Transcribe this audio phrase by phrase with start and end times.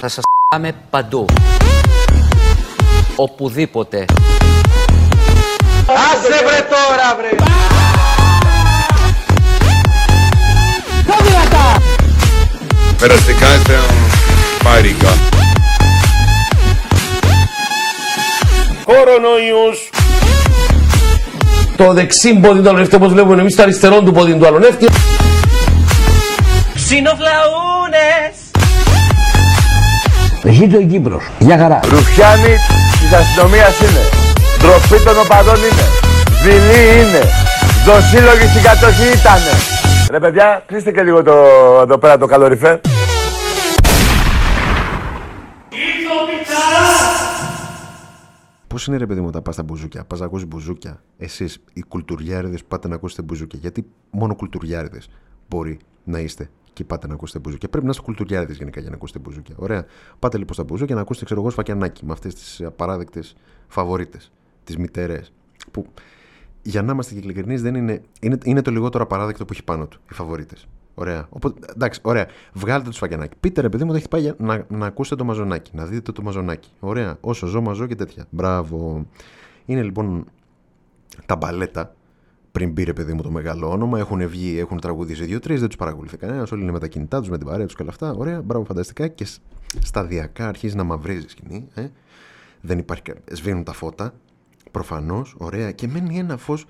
[0.00, 1.26] Θα σας πάμε παντού.
[3.16, 4.04] Οπουδήποτε.
[5.86, 7.30] Άσε βρε τώρα βρε!
[12.98, 13.78] Περαστικά είστε
[14.64, 15.08] πάρικα.
[18.84, 19.97] Κορονοϊούς!
[21.78, 24.86] Το δεξί πόδι του αλωνεύτη όπως βλέπουμε εμείς το αριστερό του πόδι του αλωνεύτη.
[26.74, 28.34] Ξινοφλαούνες!
[30.42, 31.22] Ζήτω η Κύπρος.
[31.38, 31.80] Γεια χαρά.
[31.90, 32.54] Ρουφιάνοι
[33.00, 34.02] της αστυνομίας είναι.
[34.58, 35.84] Ντροπή των οπαδών είναι.
[36.42, 37.22] Δειλή είναι.
[37.84, 39.52] Δοσύλλογοι στην κατοχή ήτανε.
[40.10, 41.34] Ρε παιδιά, κλείστε και λίγο το,
[41.82, 42.76] εδώ πέρα το καλοριφέρ.
[48.78, 51.82] Πώς είναι ρε παιδί μου όταν πας στα μπουζούκια, πας να ακούσει μπουζούκια, εσείς οι
[51.82, 53.58] κουλτουριάριδες που πάτε να ακούσετε μπουζούκια.
[53.58, 55.08] Γιατί μόνο κουλτουριάριδες
[55.48, 57.68] μπορεί να είστε και πάτε να ακούσετε μπουζούκια.
[57.68, 59.54] Πρέπει να είστε κουλτουριάριδες γενικά για να ακούσετε μπουζούκια.
[59.58, 59.86] Ωραία.
[60.18, 63.36] Πάτε λοιπόν στα μπουζούκια να ακούσετε, ξέρω εγώ, σφακιανάκι με αυτές τις απαράδεκτες
[63.68, 64.32] φαβορίτες,
[64.64, 65.20] τις μητερέ.
[65.70, 65.86] Που
[66.62, 69.86] για να είμαστε και ειλικρινείς, δεν είναι, είναι, είναι το λιγότερο απαράδεκτο που έχει πάνω
[69.86, 70.68] του οι φαβορίτες.
[70.98, 71.26] Ωραία.
[71.30, 72.26] Οπότε, εντάξει, ωραία.
[72.52, 73.36] Βγάλετε το σφακιανάκι.
[73.40, 75.70] Πείτε ρε παιδί μου, ότι έχετε πάει για να, να ακούσετε το μαζονάκι.
[75.74, 76.70] Να δείτε το μαζονάκι.
[76.80, 77.16] Ωραία.
[77.20, 78.26] Όσο ζω, μαζό και τέτοια.
[78.30, 79.06] Μπράβο.
[79.64, 80.24] Είναι λοιπόν
[81.26, 81.94] τα μπαλέτα
[82.52, 83.98] πριν μπει ρε παιδί μου το μεγάλο όνομα.
[83.98, 86.52] Έχουν βγει, έχουν τραγουδίσει δύο-τρει, δεν τους παρακολουθεί κανένας.
[86.52, 88.12] Όλοι είναι με τα κινητά τους, με την παρέα τους και όλα αυτά.
[88.12, 89.08] Ωραία, μπράβο, φανταστικά.
[89.08, 89.40] Και σ-
[89.80, 91.68] σταδιακά αρχίζει να μαυρίζεις η σκηνή.
[91.74, 91.86] Ε.
[92.60, 93.02] Δεν υπάρχει.
[93.02, 94.12] κα- Σβήνουν τα φώτα.
[94.70, 95.70] Προφανώς, ωραία.
[95.72, 96.64] Και μένει ένα φως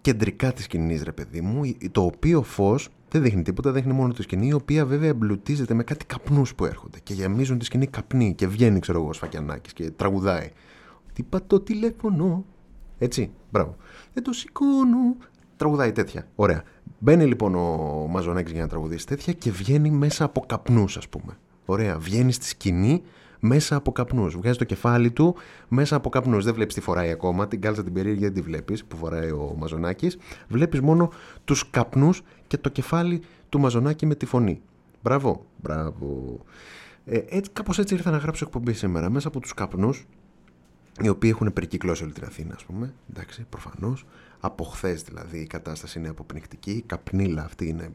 [0.00, 1.62] κεντρικά της σκηνής, ρε παιδί μου,
[1.92, 5.82] το οποίο φως δεν δείχνει τίποτα, δείχνει μόνο τη σκηνή, η οποία βέβαια εμπλουτίζεται με
[5.82, 9.72] κάτι καπνούς που έρχονται και γεμίζουν τη σκηνή καπνί και βγαίνει, ξέρω εγώ, ο Σφακιανάκης
[9.72, 10.50] και τραγουδάει.
[11.12, 12.44] Τύπα το τηλέφωνο.
[12.98, 13.76] Έτσι, μπράβο.
[14.14, 15.16] Δεν το σηκώνω.
[15.56, 16.28] Τραγουδάει τέτοια.
[16.34, 16.62] Ωραία.
[16.98, 21.38] Μπαίνει λοιπόν ο Μαζονάκη για να τραγουδήσει τέτοια και βγαίνει μέσα από καπνούς, ας πούμε.
[21.64, 21.98] Ωραία.
[21.98, 23.02] Βγαίνει στη σκηνή
[23.40, 24.36] μέσα από καπνούς.
[24.36, 25.36] Βγάζει το κεφάλι του
[25.68, 26.44] μέσα από καπνούς.
[26.44, 27.48] Δεν βλέπεις τι φοράει ακόμα.
[27.48, 30.18] Την κάλτσα την περίεργη δεν τη βλέπεις που φοράει ο Μαζονάκης.
[30.48, 31.12] Βλέπεις μόνο
[31.44, 34.60] τους καπνούς και το κεφάλι του Μαζονάκη με τη φωνή.
[35.02, 35.44] Μπράβο.
[35.62, 36.38] Μπράβο.
[37.04, 39.10] Ε, έτσι, κάπως έτσι ήρθα να γράψω εκπομπή σήμερα.
[39.10, 40.06] Μέσα από τους καπνούς
[41.02, 42.94] οι οποίοι έχουν περικυκλώσει όλη την Αθήνα, ας πούμε.
[43.10, 44.06] Εντάξει, προφανώς.
[44.40, 46.70] Από χθες δηλαδή η κατάσταση είναι αποπνικτική.
[46.70, 47.90] Η καπνίλα αυτή είναι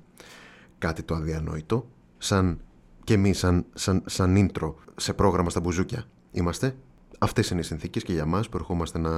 [0.78, 1.88] κάτι το αδιανόητο.
[2.18, 2.60] Σαν
[3.04, 6.76] και εμείς, σαν, σαν, σαν intro σε πρόγραμμα στα μπουζούκια είμαστε.
[7.20, 9.12] Αυτές είναι οι συνθήκες και για μας που ερχόμαστε να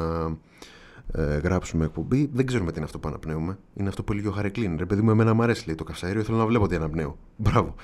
[1.12, 2.30] ε, γράψουμε εκπομπή.
[2.34, 3.58] Δεν ξέρουμε τι είναι αυτό που αναπνέουμε.
[3.74, 4.78] Είναι αυτό που έλεγε ο Χαρεκλίν.
[4.78, 6.24] Ρε παιδί μου, εμένα μου αρέσει λέει, το καυσαέριο.
[6.24, 7.18] Θέλω να βλέπω τι αναπνέω.
[7.44, 7.76] Μπράβο.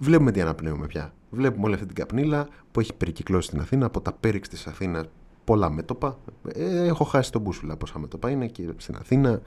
[0.00, 1.12] Βλέπουμε τι αναπνέουμε πια.
[1.30, 5.06] Βλέπουμε όλη αυτή την καπνίλα που έχει περικυκλώσει στην Αθήνα από τα πέριξ της Αθήνας
[5.44, 6.18] πολλά μέτωπα.
[6.48, 9.40] Ε, έχω χάσει τον μπούσουλα πόσα μέτωπα είναι και στην Αθήνα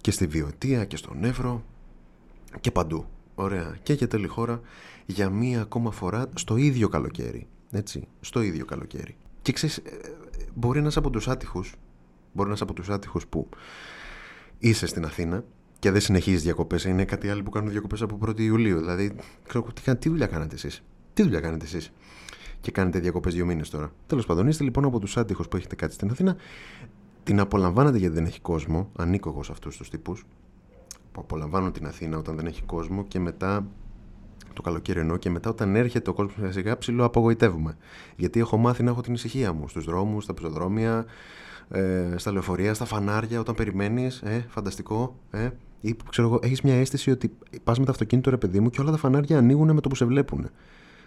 [0.00, 1.62] και στη Βιωτία και στον Εύρο
[2.60, 3.06] και παντού.
[3.40, 3.76] Ωραία.
[3.82, 4.60] Και για τέλη χώρα
[5.06, 7.46] για μία ακόμα φορά στο ίδιο καλοκαίρι.
[7.70, 8.08] Έτσι.
[8.20, 9.16] Στο ίδιο καλοκαίρι.
[9.42, 9.90] Και ξέρεις, ε,
[10.54, 11.74] μπορεί να είσαι από τους άτυχους
[12.32, 13.48] μπορεί να είσαι από τους άτυχους που
[14.58, 15.44] είσαι στην Αθήνα
[15.78, 16.84] και δεν συνεχίζεις διακοπές.
[16.84, 18.78] Είναι κάτι άλλο που κάνουν διακοπές από 1η Ιουλίου.
[18.78, 19.12] Δηλαδή,
[19.48, 20.82] ξέρω, τι, κα- τι δουλειά κάνετε εσείς;
[21.14, 21.92] Τι δουλειά κάνετε εσείς;
[22.60, 23.92] Και κάνετε διακοπές δύο μήνες τώρα.
[24.06, 26.36] Τέλος πάντων, είστε λοιπόν από τους άτυχους που έχετε κάτι στην Αθήνα.
[27.22, 28.90] Την απολαμβάνετε γιατί δεν έχει κόσμο.
[28.96, 30.24] Ανήκω εγώ σε αυτούς τους τύπους.
[31.18, 33.66] Που απολαμβάνουν την Αθήνα όταν δεν έχει κόσμο και μετά.
[34.52, 37.76] Το καλοκαίρι εννοώ και μετά όταν έρχεται ο κόσμος σιγά σιγά ψηλό απογοητεύουμε.
[38.16, 41.04] Γιατί έχω μάθει να έχω την ησυχία μου στους δρόμους, στα πεζοδρόμια,
[41.68, 44.20] ε, στα λεωφορεία, στα φανάρια, όταν περιμένεις.
[44.20, 45.18] Ε, φανταστικό.
[45.30, 45.48] Ε,
[45.80, 48.70] ή που, ξέρω εγώ, έχεις μια αίσθηση ότι πας με το αυτοκίνητο ρε παιδί μου
[48.70, 50.50] και όλα τα φανάρια ανοίγουν με το που σε βλέπουν.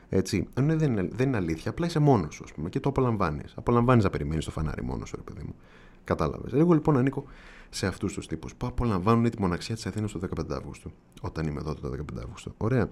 [0.09, 0.47] Έτσι.
[0.53, 1.71] Ε, ναι, δεν, είναι, δεν είναι αλήθεια.
[1.71, 3.53] Απλά είσαι μόνος σου, ας πούμε, και το απολαμβάνεις.
[3.55, 5.55] Απολαμβάνεις να περιμένεις το φανάρι μόνος σου, ρε παιδί μου.
[6.03, 6.53] Κατάλαβες.
[6.53, 7.25] Εγώ λοιπόν ανήκω
[7.69, 10.91] σε αυτούς τους τύπους που απολαμβάνουν τη μοναξιά της Αθήνας το 15 Αύγουστου.
[11.21, 12.53] Όταν είμαι εδώ το 15 Αύγουστο.
[12.57, 12.89] Ωραία.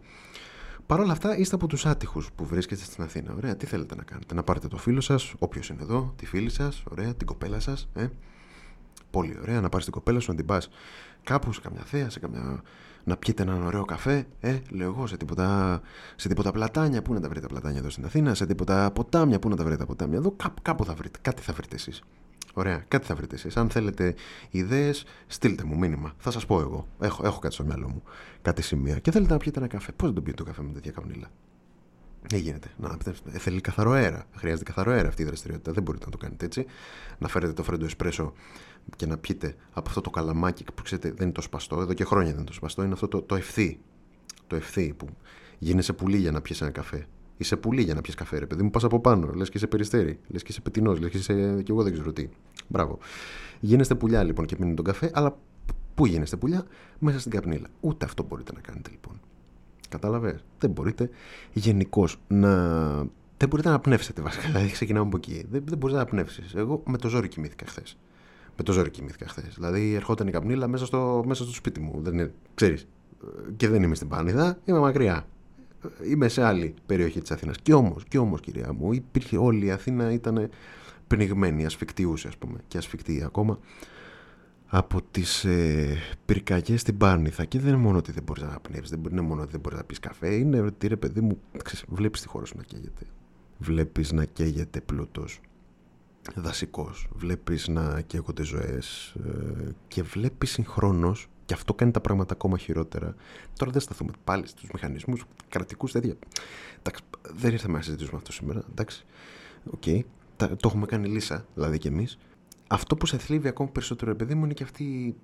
[0.85, 3.33] Παρ' όλα αυτά είστε από τους άτυχους που βρίσκεστε στην Αθήνα.
[3.33, 6.49] Ωραία, τι θέλετε να κάνετε; Να πάρετε το φίλο σας, όποιος είναι εδώ, τη φίλη
[6.49, 7.89] σας, ωραία, την κοπέλα σας.
[7.93, 8.07] Ε;
[9.11, 10.69] Πολύ ωραία, να πάρεις την κοπέλα σου, να την πας
[11.23, 12.61] κάπου σε καμιά θέα, σε καμιά.
[13.03, 14.27] να πιείτε έναν ωραίο καφέ.
[14.39, 15.81] Ε, λέω εγώ, σε τίποτα,
[16.15, 17.01] σε τίποτα πλατάνια.
[17.01, 19.39] Πού να τα βρείτε τα πλατάνια εδώ στην Αθήνα, σε τίποτα ποτάμια.
[19.39, 22.03] Πού να τα βρείτε τα ποτάμια εδώ; Κάπου, κάπου θα βρείτε, κάτι θα βρείτε εσείς.
[22.53, 23.57] Ωραία, κάτι θα βρείτε εσείς.
[23.57, 24.15] Αν θέλετε
[24.49, 26.13] ιδέες, στείλτε μου μήνυμα.
[26.17, 26.87] Θα σας πω εγώ.
[26.99, 28.03] Έχω, έχω κάτι στο μυαλό μου.
[28.41, 28.99] Κάτι σημεία.
[28.99, 29.91] Και θέλετε να πιείτε ένα καφέ.
[29.91, 31.31] Πώς δεν τον πιείτε το καφέ με τέτοια καπνίλα.
[32.27, 32.67] Δεν γίνεται.
[32.77, 32.97] Να,
[33.31, 34.25] ε, θέλει καθαρό αέρα.
[34.35, 35.71] Χρειάζεται καθαρό αέρα αυτή η δραστηριότητα.
[35.71, 36.65] Δεν μπορείτε να το κάνετε έτσι.
[37.17, 38.33] Να φέρετε το φρέντο εσπρέσο
[38.95, 41.81] και να πιείτε από αυτό το καλαμάκι που ξέρετε δεν είναι το σπαστό.
[41.81, 42.83] Εδώ και χρόνια δεν είναι το σπαστό.
[42.83, 43.79] Είναι αυτό το, το ευθύ.
[44.47, 45.07] Το ευθύ που
[45.59, 47.07] γίνεσαι πουλί για να πιεις ένα καφέ.
[47.41, 48.69] Είσαι πουλί για να πιεις καφέ, ρε παιδί μου.
[48.69, 49.31] Πας από πάνω.
[49.33, 50.19] Λες και είσαι περιστέρι.
[50.27, 50.99] Λες και είσαι πετεινός.
[50.99, 51.61] Λες και είσαι.
[51.63, 52.29] και εγώ δεν ξέρω τι.
[52.67, 52.97] Μπράβο.
[53.59, 55.37] Γίνεστε πουλιά λοιπόν και πίνετε τον καφέ, αλλά
[55.99, 56.65] Πού γίνεστε πουλιά,
[56.99, 57.67] μέσα στην καπνίλα.
[57.79, 59.19] Ούτε αυτό μπορείτε να κάνετε λοιπόν.
[59.89, 61.09] Κατάλαβες; Δεν μπορείτε
[61.53, 62.49] γενικώς να.
[63.37, 64.47] Δεν μπορείτε να πνεύσετε βασικά.
[64.51, 65.45] Δηλαδή ξεκινάμε από εκεί.
[65.51, 66.43] Δεν, δεν μπορείς να πνεύσει.
[66.55, 67.97] Εγώ με το ζόρι κοιμήθηκα χθες.
[68.57, 69.53] Με το ζόρι κοιμήθηκα χθες.
[69.55, 72.01] Δηλαδή ερχόταν η καπνίλα μέσα στο, μέσα στο σπίτι μου.
[72.01, 72.87] Δεν είναι, ξέρεις.
[73.57, 75.27] Και δεν είμαι στην Πάνιδα, είμαι μακριά.
[76.09, 77.57] Είμαι σε άλλη περιοχή της Αθήνας.
[77.61, 80.49] Και όμως, και όμως, κυρία μου, υπήρχε όλη η Αθήνα ήταν
[81.07, 83.59] πνιγμένη, ασφικτιούσε, ας πούμε, και ασφικτή ακόμα
[84.71, 87.45] από τις ε, πυρκαγιές στην Πάνηθα.
[87.45, 89.77] Και δεν είναι μόνο ότι δεν μπορείς να πνεύσει, δεν είναι μόνο ότι δεν μπορείς
[89.77, 90.33] να πεις καφέ.
[90.33, 91.39] Είναι ότι ρε παιδί μου,
[91.87, 93.05] βλέπεις τη χώρα σου να καίγεται.
[93.57, 95.41] Βλέπεις να καίγεται πλούτος
[96.35, 97.07] δασικός.
[97.15, 103.15] Βλέπεις να καίγονται ζωές ε, και βλέπεις συγχρόνως και αυτό κάνει τα πράγματα ακόμα χειρότερα.
[103.57, 106.15] Τώρα δεν σταθούμε πάλι στους μηχανισμούς κρατικούς τέτοια.
[106.79, 108.63] Εντάξει, δεν ήρθαμε να συζητήσουμε αυτό σήμερα.
[108.69, 109.05] Εντάξει,
[109.71, 109.81] OK.
[109.85, 110.01] Okay.
[110.37, 112.17] Το έχουμε κάνει λύσα, δηλαδή κι εμείς.
[112.67, 115.15] Αυτό που σε θλίβει ακόμα περισσότερο, παιδί μου, είναι και αυτή.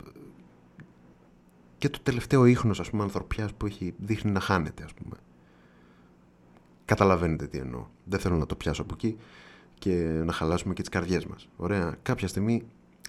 [1.78, 5.16] και το τελευταίο ίχνος, ας πούμε, ανθρωπιάς που έχει, δείχνει να χάνεται, ας πούμε.
[6.86, 7.88] Καταλαβαίνετε τι εννοώ.
[8.04, 9.18] Δεν θέλω να το πιάσω από εκεί
[9.74, 9.94] και
[10.26, 11.50] να χαλάσουμε και τις καρδιές μας.
[11.56, 11.98] Ωραία.
[12.02, 12.64] Κάποια στιγμή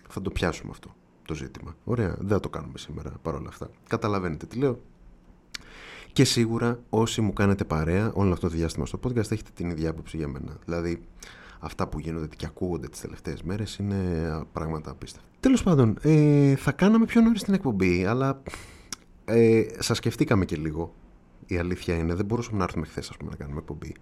[0.09, 0.95] θα το πιάσουμε αυτό
[1.27, 1.77] το ζήτημα.
[1.85, 2.17] Ωραία.
[2.19, 3.71] Δεν θα το κάνουμε σήμερα παρόλα αυτά.
[3.89, 4.81] Καταλαβαίνετε τι λέω.
[6.13, 9.91] Και σίγουρα όσοι μου κάνετε παρέα όλο αυτό το διάστημα στο podcast έχετε την ίδια
[9.91, 10.57] άποψη για μένα.
[10.65, 11.03] Δηλαδή
[11.59, 13.97] αυτά που γίνονται και ακούγονται τις τελευταίες μέρες είναι
[14.53, 15.29] πράγματα απίστευτα.
[15.41, 18.43] Τέλος πάντων, ε, θα κάναμε πιο νωρίς την εκπομπή, αλλά
[19.25, 20.95] ε, σας σκεφτήκαμε και λίγο.
[21.47, 23.95] Η αλήθεια είναι, δεν μπορούσαμε να έρθουμε χθες να κάνουμε εκπομπή.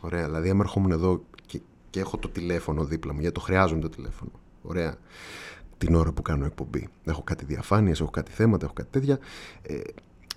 [0.00, 1.60] Ωραία, δηλαδή άμα ερχόμουν εδώ και,
[1.90, 4.30] και έχω το τηλέφωνο δίπλα μου, γιατί το χρειάζομαι το τηλέφωνο.
[4.62, 4.96] Ωραία
[5.78, 6.88] την ώρα που κάνω εκπομπή.
[7.04, 9.18] Έχω κάτι διαφάνειες, έχω κάτι θέματα, έχω κάτι τέτοια.
[9.62, 9.80] Ε,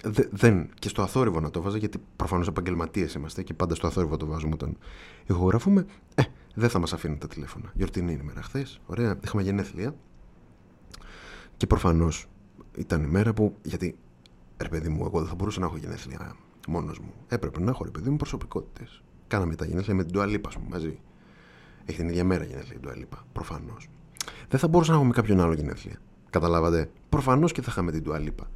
[0.03, 3.87] δε, δεν, και στο αθόρυβο να το βάζα, γιατί προφανώς επαγγελματίες είμαστε και πάντα στο
[3.87, 4.77] αθόρυβο το βάζουμε όταν
[5.25, 5.85] ηχογραφούμε.
[6.15, 6.23] Ε,
[6.55, 7.71] δεν θα μας αφήνουν τα τηλέφωνα.
[7.73, 8.79] Γιορτινή ημέρα χθες.
[8.85, 9.19] Ωραία.
[9.23, 9.95] Είχαμε γενέθλια.
[11.57, 12.27] Και προφανώς
[12.75, 13.55] ήταν η μέρα που.
[13.63, 13.95] Γιατί,
[14.57, 16.35] ρε παιδί μου, εγώ δεν θα μπορούσα να έχω γενέθλια
[16.67, 17.13] μόνος μου.
[17.27, 19.03] Έπρεπε να έχω, ρε παιδί μου, προσωπικότητες.
[19.27, 20.99] Κάναμε τα γενέθλια με την Τουαλίπα, ας πούμε, μαζί.
[21.85, 23.25] Έχει την ίδια μέρα γενέθλια την Τουαλίπα.
[23.33, 23.89] Προφανώς.
[24.51, 25.95] Δεν θα μπορούσα να έχω με κάποιον άλλο γενέθλια.
[26.29, 26.89] Καταλάβατε.
[27.09, 28.49] Προφανώς και θα είχαμε την Τουαλίπα.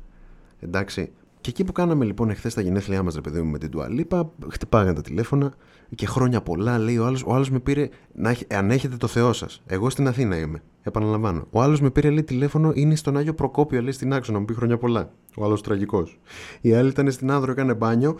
[0.60, 1.12] Εντάξει.
[1.42, 4.32] Και εκεί που κάναμε λοιπόν εχθές τα γενέθλιά μας, ρε παιδί μου, με την Τουαλίπα,
[4.50, 5.54] χτυπάγανε τα τηλέφωνα
[5.96, 7.22] και χρόνια πολλά λέει ο άλλο.
[7.26, 7.90] Ο άλλος με πήρε.
[8.14, 9.62] Να, αν έχετε το Θεό σας.
[9.66, 10.62] Εγώ στην Αθήνα είμαι.
[10.82, 11.48] Επαναλαμβάνω.
[11.52, 14.54] Ο άλλος με πήρε λέει τηλέφωνο, είναι στον Άγιο Προκόπιο, λέει στην άξονα, μου πει
[14.54, 15.12] χρόνια πολλά.
[15.38, 16.20] Ο άλλος τραγικός.
[16.62, 18.16] Η άλλη ήταν στην Άδρο, έκανε μπάνιο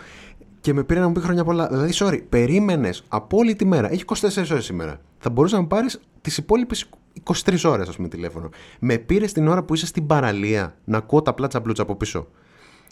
[0.60, 1.68] και με πήρε να μου πει χρόνια πολλά.
[1.68, 3.92] Δηλαδή, sorry, περίμενες από όλη τη μέρα.
[3.92, 5.02] Έχει 24 ώρες σήμερα.
[5.18, 6.90] Θα μπορούσες να μου πάρεις τις υπόλοιπες
[7.24, 8.50] 23 ώρες, ας πούμε, τηλέφωνο.
[8.80, 12.28] Με πήρε την ώρα που είσαι στην παραλία να ακούω τα πλάτσα μπλούτσα από πίσω.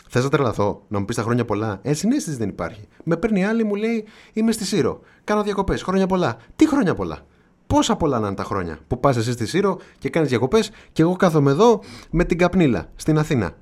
[0.08, 1.80] Θες να τρελαθώ, να μου πεις τα χρόνια πολλά.
[1.82, 2.88] Ε, συνέστηση δεν υπάρχει.
[3.04, 5.00] Με παίρνει άλλη, μου λέει Είμαι στη Σύρο.
[5.24, 5.84] Κάνω διακοπές.
[5.84, 6.38] Χρόνια πολλά.
[6.56, 7.26] Τι χρόνια πολλά;
[7.68, 11.02] Πόσα πολλά να είναι τα χρόνια που πας εσύ στη Σύρο και κάνεις διακοπές και
[11.02, 13.56] εγώ κάθομαι εδώ με την καπνίλα στην Αθήνα.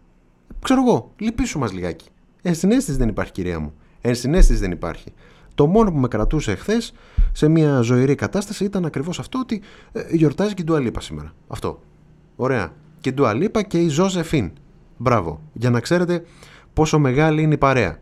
[0.64, 2.08] Ξέρω εγώ, λυπήσου μας λιγάκι.
[2.42, 3.74] Ενσυναίσθηση δεν υπάρχει, κυρία μου.
[4.02, 5.14] Ενσυναίσθηση δεν υπάρχει.
[5.62, 6.94] Το μόνο που με κρατούσε εχθές
[7.32, 9.62] σε μια ζωηρή κατάσταση ήταν ακριβώς αυτό ότι
[9.92, 11.34] ε, γιορτάζει και η Ντουαλίπα σήμερα.
[11.48, 11.82] Αυτό.
[12.36, 12.74] Ωραία.
[13.00, 14.52] Και η Ντουαλίπα και η Ζωζεφίν.
[14.98, 15.42] Μπράβο.
[15.54, 16.24] Για να ξέρετε
[16.74, 18.00] πόσο μεγάλη είναι η παρέα.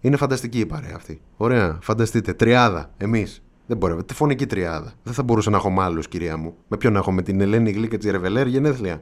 [0.00, 1.20] Είναι φανταστική η παρέα αυτή.
[1.36, 1.78] Ωραία.
[1.82, 2.32] Φανταστείτε.
[2.32, 2.90] Τριάδα.
[2.96, 3.42] Εμείς.
[3.66, 4.04] Δεν μπορεί.
[4.04, 4.92] Τη φωνική τριάδα.
[5.02, 6.54] Δεν θα μπορούσα να έχω με άλλου, κυρία μου.
[6.68, 9.00] Με ποιον να έχω, με την Ελένη Γλύκα τη Ρεβελέρ γενέθλια.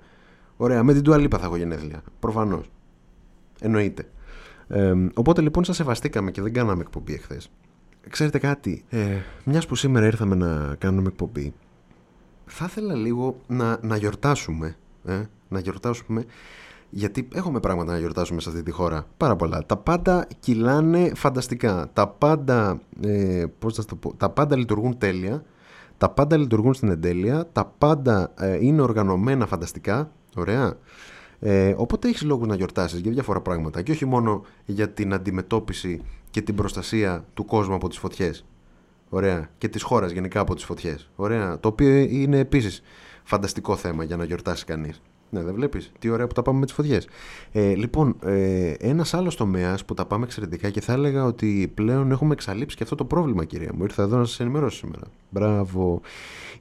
[0.57, 0.83] Ωραία.
[0.83, 2.03] Με την Ντουαλίπα θα έχω γενέθλια.
[2.19, 2.71] Προφανώς.
[3.61, 4.09] Εννοείται.
[4.69, 7.51] Ε, οπότε λοιπόν σας σεβαστήκαμε και δεν κάναμε εκπομπή εχθές.
[8.11, 9.07] Ξέρετε κάτι, ε,
[9.45, 11.55] μιας που σήμερα ήρθαμε να κάνουμε εκπομπή,
[12.47, 16.25] θα ήθελα λίγο να, να γιορτάσουμε, ε, να γιορτάσουμε,
[16.91, 19.67] γιατί έχουμε πράγματα να γιορτάσουμε σε αυτή τη χώρα, πάρα πολλά.
[19.67, 25.45] Τα πάντα κυλάνε φανταστικά, τα πάντα, ε, πώς θα το πω, τα πάντα λειτουργούν τέλεια,
[25.99, 30.77] τα πάντα λειτουργούν στην εντέλεια, τα πάντα ε, είναι οργανωμένα φανταστικά, ωραία.
[31.41, 36.03] Ε, οπότε έχεις λόγου να γιορτάσεις για διάφορα πράγματα και όχι μόνο για την αντιμετώπιση
[36.31, 38.45] και την προστασία του κόσμου από τις φωτιές.
[39.09, 39.51] Ωραία.
[39.59, 41.11] Και της χώρας γενικά από τις φωτιές.
[41.17, 41.61] Ωραία.
[41.61, 42.83] Το οποίο είναι επίσης
[43.25, 45.03] φανταστικό θέμα για να γιορτάσει κανείς.
[45.31, 47.09] Ναι, δεν βλέπεις; Τι ωραία που τα πάμε με τις φωτιές.
[47.53, 52.11] Ε, λοιπόν, ε, ένας άλλος τομέας που τα πάμε εξαιρετικά και θα έλεγα ότι πλέον
[52.11, 53.83] έχουμε εξαλείψει και αυτό το πρόβλημα, κυρία μου.
[53.83, 55.05] Ήρθα εδώ να σας ενημερώσω σήμερα.
[55.31, 56.01] Μπράβο.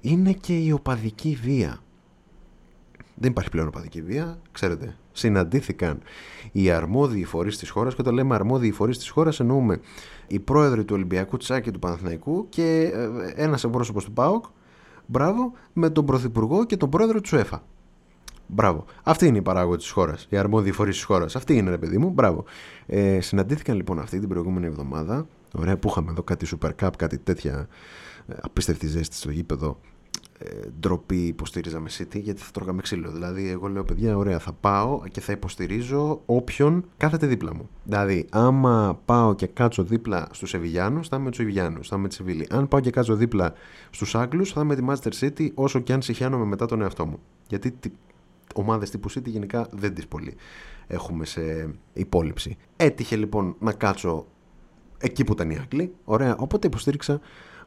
[0.01, 1.81] Είναι και η οπαδική βία.
[3.19, 4.97] Δεν υπάρχει πλέον οπαδική βία, ξέρετε.
[5.11, 5.99] Συναντήθηκαν
[6.51, 9.79] οι αρμόδιοι φορείς της χώρας, και όταν λέμε αρμόδιοι φορείς της χώρας, εννοούμε
[10.27, 14.45] οι πρόεδροι του Ολυμπιακού Τσάκη του Παναθηναϊκού και ε, ένας εκπρόσωπος του ΠΑΟΚ,
[15.05, 17.63] μπράβο, με τον Πρωθυπουργό και τον πρόεδρο του ΕΦΑ.
[18.47, 18.85] Μπράβο.
[19.03, 21.35] Αυτή είναι η παράγωγη της χώρας, οι αρμόδιοι φορείς της χώρας.
[21.35, 22.43] Αυτή είναι, ρε παιδί μου, μπράβο.
[22.85, 25.27] Ε, συναντήθηκαν λοιπόν αυτή την προηγούμενη εβδομάδα.
[25.53, 27.67] Ωραία, που είχαμε εδώ κάτι Super Cup, κάτι τέτοια
[28.27, 29.96] ε, απίστευτη ζέστη στο γήπεδο ε,
[30.79, 33.11] ντροπή υποστηρίζαμε City γιατί θα τρώγαμε ξύλο.
[33.11, 37.69] Δηλαδή, εγώ λέω, παιδιά, ωραία, θα πάω και θα υποστηρίζω όποιον κάθεται δίπλα μου.
[37.83, 42.01] Δηλαδή, άμα πάω και κάτσω δίπλα στους Σεβιλιάνου, θα είμαι με τους Σεβιλιάνου, θα είμαι
[42.01, 42.47] με της Σεβίλη.
[42.49, 43.53] Αν πάω και κάτσω δίπλα
[43.89, 47.05] στους Άγγλους, θα είμαι με τη Manchester City, όσο και αν συχιάνομαι μετά τον εαυτό
[47.05, 47.19] μου.
[47.47, 47.79] Γιατί
[48.55, 50.35] ομάδες τύπου City γενικά δεν τις πολύ
[50.87, 52.57] έχουμε σε υπόλοιψη.
[52.75, 54.25] Έτυχε λοιπόν να κάτσω
[54.97, 55.93] εκεί που ήταν οι Άγγλοι.
[56.03, 57.19] Ωραία, οπότε υποστήριξα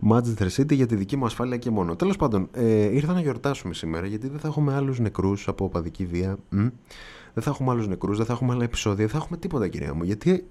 [0.08, 1.96] Manchester City για τη δική μου ασφάλεια και μόνο.
[1.96, 6.06] Τέλος πάντων, ε, ήρθα να γιορτάσουμε σήμερα γιατί δεν θα έχουμε άλλους νεκρούς από οπαδική
[6.06, 6.36] βία.
[6.48, 6.66] Μ;
[7.34, 9.94] Δεν θα έχουμε άλλους νεκρούς, δεν θα έχουμε άλλα επεισόδια, δεν θα έχουμε τίποτα, κυρία
[9.94, 10.02] μου.
[10.02, 10.46] Γιατί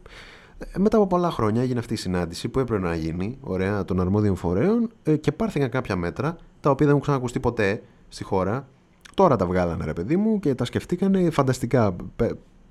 [0.58, 4.00] ε, μετά από πολλά χρόνια έγινε αυτή η συνάντηση που έπρεπε να γίνει, ωραία, των
[4.00, 8.68] αρμόδιων φορέων ε, και πάρθηκαν κάποια μέτρα τα οποία δεν έχουν ξανακουστεί ποτέ στη χώρα.
[9.14, 11.96] Τώρα τα βγάλανε, ρε παιδί μου, και τα σκεφτήκανε φανταστικά.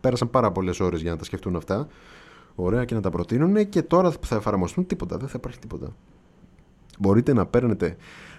[0.00, 1.86] Πέρασαν πάρα πολλές ώρες για να τα σκεφτούν αυτά.
[2.54, 5.16] Ωραία και να τα προτείνουν και τώρα θα εφαρμοστούν τίποτα.
[5.16, 5.94] Δεν θα υπάρχει τίποτα.
[6.98, 7.96] Μπορείτε να παίρνετε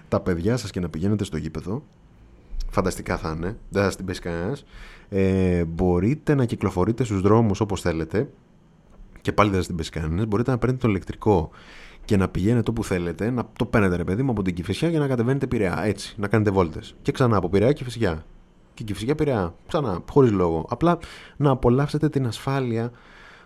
[0.08, 1.82] τα παιδιά σας και να πηγαίνετε στο γήπεδο.
[2.70, 3.56] Φανταστικά θα είναι.
[3.68, 4.64] Δεν θα την πέσει κανένας.
[5.08, 8.30] Ε, μπορείτε να κυκλοφορείτε στους δρόμους όπως θέλετε.
[9.20, 10.26] Και πάλι δεν θα την πέσει κανένας.
[10.26, 11.50] Μπορείτε να παίρνετε το ηλεκτρικό
[12.04, 13.30] και να πηγαίνετε όπου θέλετε.
[13.30, 15.84] Να το παίρνετε ρε παιδί μου από την Κυφυσιά και να κατεβαίνετε πειραιά.
[15.84, 16.14] Έτσι.
[16.18, 16.94] Να κάνετε βόλτες.
[17.02, 18.24] Και ξανά από πειραιά Κυφυσιά.
[18.74, 19.54] Και Κυφυσιά πειραιά.
[19.66, 20.02] Ξανά.
[20.10, 20.66] Χωρίς λόγο.
[20.68, 20.98] Απλά
[21.36, 22.90] να απολαύσετε την ασφάλεια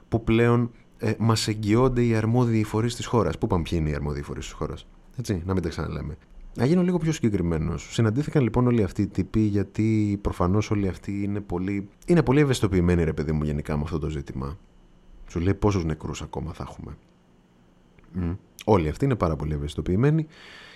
[0.09, 3.39] που πλέον ε, μας εγγυώνται οι αρμόδιοι φορείς της χώρας.
[3.39, 6.17] Πού πάνε ποιοι είναι οι αρμόδιοι φορείς της χώρας; Έτσι, να μην τα ξαναλέμε.
[6.57, 7.89] Να γίνω λίγο πιο συγκεκριμένος.
[7.93, 13.05] Συναντήθηκαν λοιπόν όλοι αυτοί οι τύποι, γιατί προφανώς όλοι αυτοί είναι πολύ, είναι πολύ ευαισθητοποιημένοι,
[13.05, 14.59] ρε παιδί μου, γενικά με αυτό το ζήτημα.
[15.29, 16.97] Σου λέει πόσους νεκρούς ακόμα θα έχουμε.
[18.21, 18.37] Mm.
[18.65, 20.27] Όλοι αυτοί είναι πάρα πολύ ευαισθητοποιημένοι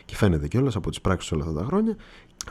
[0.04, 1.96] και φαίνεται κιόλας από τις πράξεις όλα αυτά τα χρόνια.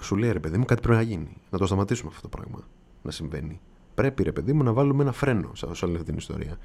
[0.01, 1.37] Σου λέει ρε παιδί μου, κάτι πρέπει να γίνει.
[1.49, 2.59] Να το σταματήσουμε αυτό το πράγμα
[3.01, 3.59] να συμβαίνει.
[3.95, 6.57] Πρέπει ρε παιδί μου να βάλουμε ένα φρένο σε όλη αυτή την ιστορία.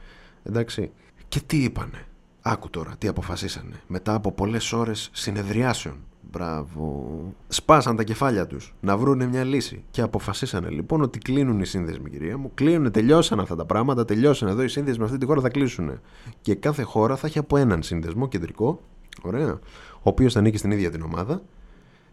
[0.43, 0.91] Εντάξει.
[1.29, 2.07] Και τι είπανε;
[2.43, 3.81] Άκου τώρα τι αποφασίσανε.
[3.87, 5.97] Μετά από πολλές ώρες συνεδριάσεων.
[6.31, 7.19] Μπράβο.
[7.49, 9.85] Σπάσαν τα κεφάλια τους να βρούνε μια λύση.
[9.91, 12.51] Και αποφασίσανε λοιπόν ότι κλείνουν οι σύνδεσμοι, κυρία μου.
[12.55, 14.05] Κλείνουν, τελειώσαν αυτά τα πράγματα.
[14.05, 16.01] Τελειώσαν εδώ οι σύνδεσμοι με αυτή τη χώρα θα κλείσουν.
[16.41, 18.81] Και κάθε χώρα θα έχει από έναν σύνδεσμο κεντρικό.
[19.23, 19.59] Ωραία.
[19.95, 21.43] Ο οποίος θα ανήκει στην ίδια την ομάδα.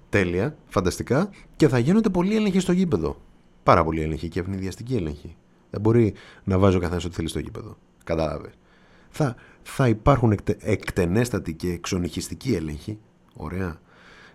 [0.10, 1.30] Τέλεια, φανταστικά.
[1.56, 3.18] Και θα γίνονται πολλοί έλεγχοι στο γήπεδο.
[3.64, 5.36] Πάρα πολλοί έλεγχοι και ευνηδιαστικοί έλεγχοι.
[5.70, 7.78] Δεν μπορεί να βάζει ο καθένας ό,τι θέλει στο γήπεδο.
[8.04, 8.54] Κατάλαβες.
[9.10, 13.00] Θα, θα υπάρχουν εκτε, εκτενέστατοι και εξονυχιστικοί έλεγχοι,
[13.34, 13.80] ωραία,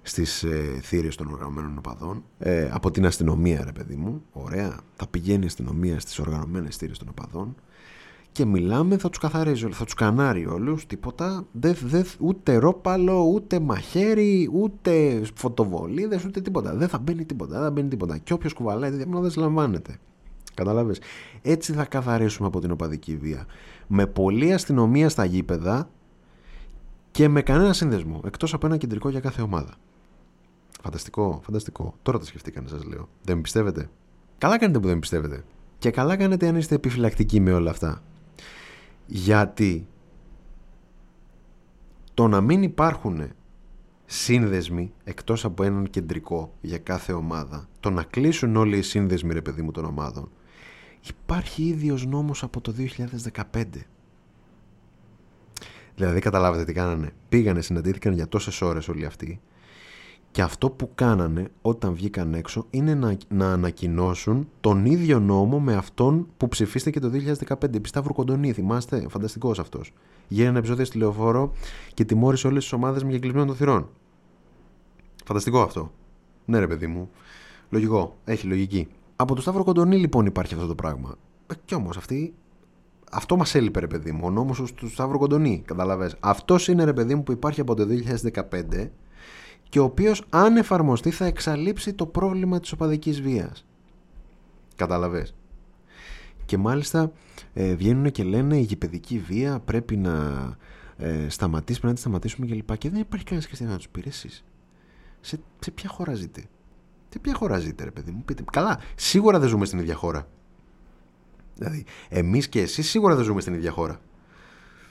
[0.02, 5.06] στις ε, θύρες των οργανωμένων οπαδών, ε, από την αστυνομία ρε παιδί μου, ωραία, θα
[5.06, 7.56] πηγαίνει η αστυνομία στις οργανωμένες θύρες των οπαδών
[8.34, 13.60] και μιλάμε, θα τους καθαρίζει θα τους κανάρει όλους, τίποτα, δε, δε, ούτε ρόπαλο, ούτε
[13.60, 16.74] μαχαίρι, ούτε φωτοβολίδες, ούτε τίποτα.
[16.74, 18.18] Δεν θα μπαίνει τίποτα, δεν θα μπαίνει τίποτα.
[18.18, 19.98] Και όποιος κουβαλάει, δεν λαμβάνεται.
[20.54, 21.00] Καταλάβες.
[21.42, 23.46] Έτσι θα καθαρίσουμε από την οπαδική βία.
[23.86, 25.88] Με πολλή αστυνομία στα γήπεδα
[27.10, 28.20] και με κανένα σύνδεσμο.
[28.24, 29.74] Εκτός από ένα κεντρικό για κάθε ομάδα.
[30.82, 31.94] Φανταστικό, φανταστικό.
[32.02, 33.08] Τώρα το σκεφτήκανε σας λέω.
[33.22, 33.90] Δεν πιστεύετε;
[34.38, 35.44] Καλά κάνετε που δεν πιστεύετε.
[35.78, 38.02] Και καλά κάνετε αν είστε επιφυλακτικοί με όλα αυτά.
[39.06, 39.86] Γιατί
[42.14, 43.30] το να μην υπάρχουν
[44.06, 49.42] σύνδεσμοι εκτός από έναν κεντρικό για κάθε ομάδα, το να κλείσουν όλοι οι σύνδεσμοι ρε
[49.42, 50.30] παιδί μου των ομάδων,
[51.08, 52.74] Υπάρχει ίδιος νόμος από το
[53.52, 53.64] 2015.
[55.96, 57.10] Δηλαδή καταλάβετε τι κάνανε.
[57.28, 59.40] Πήγανε, συναντήθηκαν για τόσες ώρες όλοι αυτοί
[60.34, 65.74] και αυτό που κάνανε όταν βγήκαν έξω είναι να, να ανακοινώσουν τον ίδιο νόμο με
[65.74, 67.10] αυτόν που ψηφίστηκε το
[67.48, 67.82] 2015.
[67.82, 69.92] Πισταύρου Κοντονή, θυμάστε, φανταστικός αυτός.
[70.28, 71.52] Γίνανε επεισόδια στη λεωφόρο
[71.94, 73.88] και τιμώρησε όλες τις ομάδες με γεγκλεισμένο των θυρών.
[75.24, 75.92] Φανταστικό αυτό.
[76.44, 77.10] Ναι ρε παιδί μου.
[77.70, 78.16] Λογικό.
[78.24, 78.88] Έχει λογική.
[79.16, 81.16] Από το Σταύρο Κοντονή λοιπόν υπάρχει αυτό το πράγμα.
[81.46, 82.34] Ε, κι όμως αυτή.
[83.10, 84.20] Αυτό μας έλειπε, ρε παιδί μου.
[84.24, 85.62] Ο νόμος του Σταύρο Κοντονή.
[85.64, 86.12] Καταλαβέ.
[86.20, 87.86] Αυτός είναι, ρε παιδί μου, που υπάρχει από το
[88.50, 88.90] 2015
[89.68, 93.66] και ο οποίος, αν εφαρμοστεί, θα εξαλείψει το πρόβλημα της οπαδικής βίας.
[94.76, 95.26] Καταλαβέ.
[96.44, 97.12] Και μάλιστα
[97.52, 100.12] ε, βγαίνουν και λένε η γηπαιδική βία πρέπει να
[100.96, 102.66] ε, σταματήσει, πρέπει να τη σταματήσουμε κλπ.
[102.66, 104.10] Και, και δεν υπάρχει κανένας χριστιανός να τους πει
[105.20, 106.44] Σε, σε ποια χώρα ζείτε;
[107.14, 108.44] Σε ποια χώρα ζείτε, ρε παιδί μου, πείτε.
[108.52, 110.28] Καλά, σίγουρα δεν ζούμε στην ίδια χώρα.
[111.54, 114.00] Δηλαδή, εμείς και εσείς σίγουρα δεν ζούμε στην ίδια χώρα.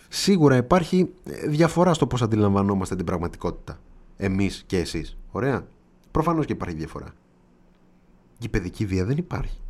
[0.10, 3.80] Σίγουρα υπάρχει ε, διαφορά στο πώς αντιλαμβανόμαστε την πραγματικότητα.
[4.18, 5.18] Εμείς και εσείς.
[5.32, 5.68] Ωραία.
[6.12, 7.14] Προφανώς και υπάρχει διαφορά.
[8.40, 9.62] Η παιδική βία δεν υπάρχει.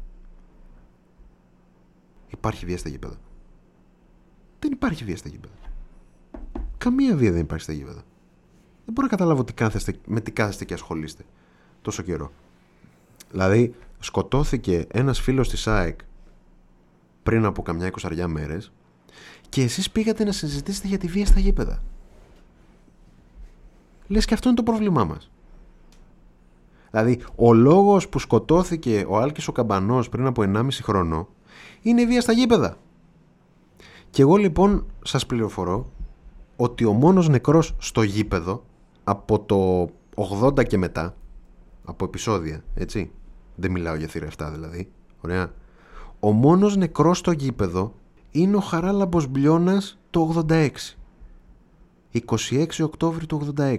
[2.28, 3.16] Υπάρχει βία στα γήπεδα.
[4.60, 5.56] Δεν υπάρχει βία στα γήπεδα.
[6.78, 8.04] Καμία βία δεν υπάρχει στα γήπεδα.
[8.86, 11.24] Δεν μπορώ να καταλάβω τι κάθεστε, με τι κάθεστε και ασχολείστε
[11.82, 12.32] τόσο καιρό.
[13.34, 16.00] Δηλαδή, σκοτώθηκε ένας φίλος της ΑΕΚ
[17.24, 18.72] πριν από καμιά εικοσαριά μέρες
[19.50, 21.80] και εσείς πήγατε να συζητήσετε για τη βία στα γήπεδα.
[24.08, 25.32] Λες και αυτό είναι το πρόβλημά μας.
[26.92, 31.28] Δηλαδή, ο λόγος που σκοτώθηκε ο Άλκης ο Καμπανός πριν από 1,5 χρόνο
[31.82, 32.78] είναι η βία στα γήπεδα.
[34.10, 35.92] Και εγώ λοιπόν σας πληροφορώ
[36.56, 38.64] ότι ο μόνος νεκρός στο γήπεδο
[39.04, 41.16] από το 80 και μετά,
[41.86, 43.12] από επεισόδια, έτσι,
[43.56, 44.92] δεν μιλάω για θύρα 7 δηλαδή,
[45.22, 45.54] ωραία,
[46.20, 47.94] ο μόνος νεκρός στο γήπεδο
[48.32, 50.70] είναι ο Χαράλαμπος Μπλιώνας το 86.
[52.12, 53.78] 26 Οκτώβρη του 86.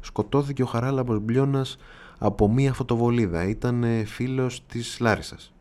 [0.00, 1.76] Σκοτώθηκε ο Χαράλαμπος Μπλιώνας
[2.18, 3.48] από μία φωτοβολίδα.
[3.48, 5.52] Ήταν φίλος της Λάρισας.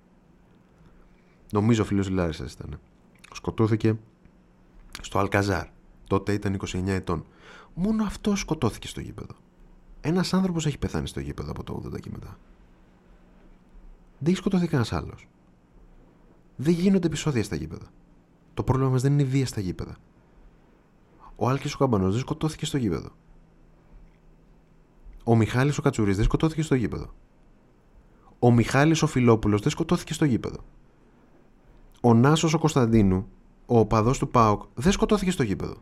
[1.51, 2.79] Νομίζω φίλος της Λάρισας ήταν.
[3.33, 3.95] Σκοτώθηκε
[5.01, 5.67] στο Αλκαζάρ.
[6.07, 7.25] Τότε ήταν 29 ετών.
[7.73, 9.33] Μόνο αυτός σκοτώθηκε στο γήπεδο.
[10.01, 12.37] Ένας άνθρωπος έχει πεθάνει στο γήπεδο από το 80 και μετά.
[14.19, 15.27] Δεν έχει σκοτωθεί κανένας άλλος.
[16.55, 17.87] Δεν γίνονται επεισόδια στα γήπεδα.
[18.53, 19.97] Το πρόβλημα μας δεν είναι η βία στα γήπεδα.
[21.35, 23.09] Ο Άλκης ο Καμπανός δεν σκοτώθηκε στο γήπεδο.
[25.23, 27.13] Ο Μιχάλης ο Κατσουρής δεν σκοτώθηκε στο γήπεδο.
[28.39, 30.59] Ο Μιχάλης ο Φιλόπουλος δεν σκοτώθηκε στο γήπεδο.
[32.01, 33.27] Ο Νάσος ο Κωνσταντίνου,
[33.65, 35.75] ο οπαδός του ΠΑΟΚ, δεν σκοτώθηκε στο γήπεδο.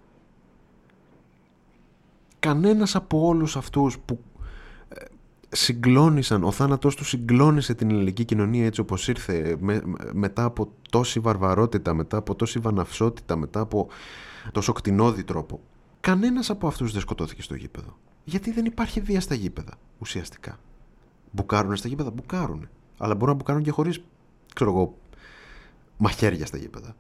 [2.40, 4.37] Κανένας από όλους αυτούς που ε,
[5.58, 9.58] συγκλώνησαν, ο θάνατός του συγκλώνησε την ελληνική κοινωνία έτσι όπως ήρθε
[10.14, 13.88] μετά από τόση βαρβαρότητα, μετά από τόση βαναυσότητα, μετά από
[14.52, 15.60] τόσο κτηνόδη τρόπο.
[16.00, 17.98] Κανένας από αυτούς δεν σκοτώθηκε στο γήπεδο.
[18.24, 20.60] Γιατί δεν υπάρχει βία στα γήπεδα, ουσιαστικά.
[21.32, 22.70] Μπουκάρουν στα γήπεδα, μπουκάρουν.
[22.98, 24.02] Αλλά μπορούν να μπουκάρουν και χωρίς,
[24.54, 24.98] ξέρω εγώ,
[25.98, 26.96] μαχαίρια στα γήπεδα.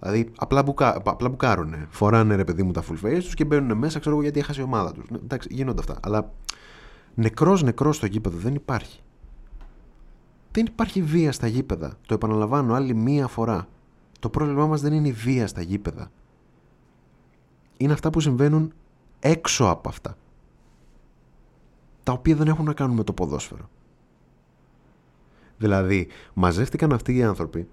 [0.00, 1.74] Δηλαδή απλά, μπουκα, απλά μπουκάρουν.
[1.90, 4.60] Φοράνε ρε παιδί μου τα full face τους και μπαίνουν μέσα, ξέρω εγώ, γιατί έχασε
[4.60, 5.04] η ομάδα τους.
[5.14, 5.98] Εντάξει, γίνονται αυτά.
[6.02, 6.32] Αλλά
[7.14, 9.00] νεκρός νεκρός στο γήπεδο δεν υπάρχει.
[10.52, 11.98] Δεν υπάρχει βία στα γήπεδα.
[12.06, 13.68] Το επαναλαμβάνω άλλη μία φορά.
[14.20, 16.10] Το πρόβλημά μας δεν είναι η βία στα γήπεδα.
[17.76, 18.72] Είναι αυτά που συμβαίνουν
[19.20, 20.16] έξω από αυτά
[22.04, 23.68] τα οποία δεν έχουν να κάνουν με το ποδόσφαιρο.
[25.58, 27.68] Δηλαδή, μαζεύτηκαν αυτοί οι άνθρωποι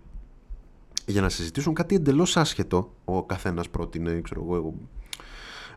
[1.05, 2.93] για να συζητήσουν κάτι εντελώς άσχετο.
[3.05, 4.73] Ο καθένας πρότεινε, ξέρω εγώ,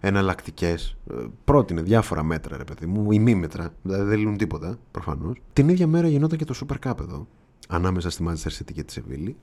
[0.07, 0.97] εναλλακτικές.
[1.11, 3.75] Ε, πρότεινε διάφορα μέτρα, ρε παιδί μου, ή μη μέτρα.
[3.83, 5.41] Δηλαδή δεν λύνουν τίποτα, προφανώς.
[5.53, 7.27] Την ίδια μέρα γινόταν και το Super Cup εδώ,
[7.69, 9.37] ανάμεσα στη Manchester City και τη Σεβίλη.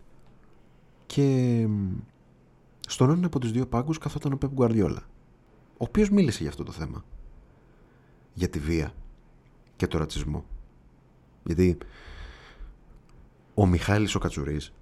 [1.05, 1.67] Και
[2.79, 5.01] στον έναν από τους δύο πάγκους καθόταν ο Πεπ Γκουαρδιόλα,
[5.71, 7.05] ο οποίος μίλησε για αυτό το θέμα.
[8.33, 8.93] Για τη βία
[9.75, 10.45] και το ρατσισμό.
[11.43, 11.77] Γιατί
[13.53, 14.73] ο Μιχάλης ο Κατσουρής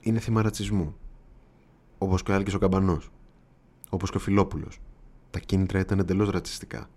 [0.00, 0.96] είναι θύμα ρατσισμού.
[1.98, 3.10] Όπως και ο Άλκης ο Καμπανός.
[3.92, 4.80] Όπως και ο Φιλόπουλος.
[5.30, 6.88] Τα κίνητρα ήταν εντελώς ρατσιστικά.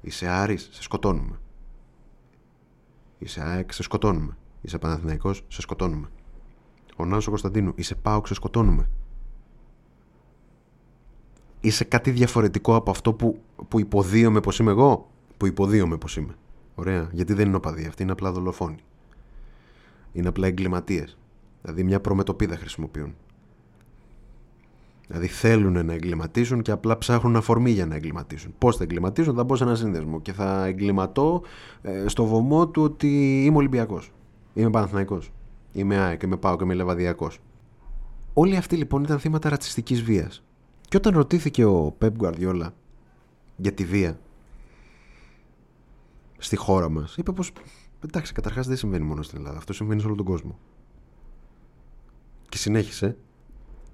[0.00, 1.40] Είσαι Άρης, σε σκοτώνουμε.
[3.18, 4.36] Είσαι ΑΕΚ, σε σκοτώνουμε.
[4.60, 6.08] Είσαι Παναθηναϊκός, σε σκοτώνουμε.
[6.96, 8.88] Ο Νάσο Κωνσταντίνου, είσαι ΠΑΟΚ, σε σκοτώνουμε
[11.64, 16.34] είσαι κάτι διαφορετικό από αυτό που, που υποδίωμαι πως είμαι εγώ; Που υποδίωμαι πως είμαι.
[16.74, 17.08] Ωραία.
[17.12, 17.86] Γιατί δεν είναι οπαδοί.
[17.86, 18.78] Αυτοί είναι απλά δολοφόνοι.
[20.12, 21.18] Είναι απλά εγκληματίες.
[21.62, 23.14] Δηλαδή μια προμετωπίδα χρησιμοποιούν.
[25.06, 28.54] Δηλαδή θέλουν να εγκληματίσουν και απλά ψάχνουν αφορμή για να εγκληματίσουν.
[28.58, 31.42] Πώς θα εγκληματίσουν, θα μπω σε ένα σύνδεσμο και θα εγκληματώ
[31.82, 34.12] ε, στο βωμό του ότι είμαι Ολυμπιακός.
[34.54, 35.18] Είμαι Παναθυναϊκό.
[35.72, 37.38] Είμαι ΑΕΚ, είμαι Πάο και είμαι Λεβαδιακός.
[38.32, 40.44] Όλοι αυτοί λοιπόν ήταν θύματα ρατσιστικής βίας.
[40.88, 42.74] Και όταν ρωτήθηκε ο Πεπ Γκουαρδιόλα
[43.56, 44.18] για τη βία
[46.38, 47.52] στη χώρα μας, είπε πως
[48.04, 50.58] εντάξει καταρχάς δεν συμβαίνει μόνο στην Ελλάδα, αυτό συμβαίνει σε όλο τον κόσμο.
[52.48, 53.16] Και συνέχισε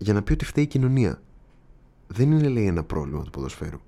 [0.03, 1.23] για να πει ότι φταίει η κοινωνία.
[2.07, 3.79] Δεν είναι λέει ένα πρόβλημα του ποδοσφαίρου.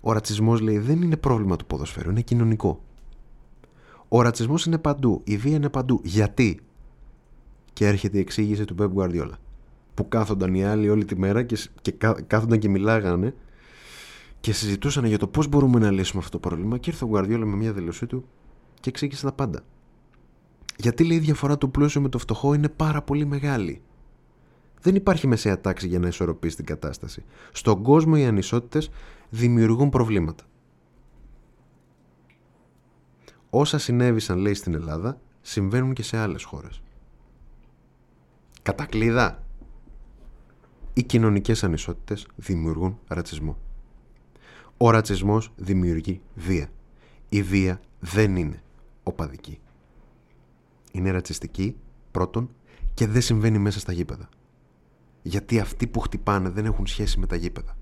[0.00, 2.82] Ο ρατσισμός λέει δεν είναι πρόβλημα του ποδοσφαίρου, είναι κοινωνικό.
[4.08, 6.00] Ο ρατσισμός είναι παντού, η βία είναι παντού.
[6.04, 6.60] Γιατί;
[7.72, 9.38] Και έρχεται η εξήγηση του Πεπ Γκουαρδιόλα
[9.94, 11.92] που κάθονταν οι άλλοι όλη τη μέρα και, και
[12.26, 13.34] κάθονταν και μιλάγανε
[14.40, 17.46] και συζητούσαν για το πώς μπορούμε να λύσουμε αυτό το πρόβλημα και ήρθε ο Γκουαρδιόλα
[17.46, 18.24] με μια δήλωσή του
[18.80, 19.60] και εξήγησε τα πάντα.
[20.76, 23.82] Γιατί λέει η διαφορά του πλούσιου με το φτωχό είναι πάρα πολύ μεγάλη.
[24.82, 27.24] Δεν υπάρχει μεσαία τάξη για να ισορροπήσει την κατάσταση.
[27.52, 28.90] Στον κόσμο οι ανισότητες
[29.30, 30.44] δημιουργούν προβλήματα.
[33.50, 36.82] Όσα συνέβησαν λέει στην Ελλάδα συμβαίνουν και σε άλλες χώρες.
[38.62, 39.42] Κατά κλειδά
[40.92, 43.58] οι κοινωνικές ανισότητες δημιουργούν ρατσισμό.
[44.76, 46.68] Ο ρατσισμός δημιουργεί βία.
[47.28, 48.62] Η βία δεν είναι
[49.02, 49.60] οπαδική.
[50.92, 51.76] Είναι ρατσιστική,
[52.10, 52.50] πρώτον,
[52.94, 54.28] και δεν συμβαίνει μέσα στα γήπεδα.
[55.22, 57.76] Γιατί αυτοί που χτυπάνε δεν έχουν σχέση με τα γήπεδα.